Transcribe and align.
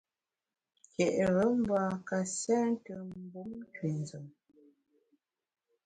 Ke’re 0.93 1.45
mbâ 1.59 1.81
ka 2.07 2.19
sente 2.39 2.93
mbum 3.23 3.49
nkünzùm. 3.67 4.27